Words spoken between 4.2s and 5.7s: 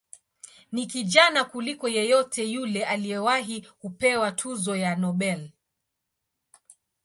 tuzo ya Nobel.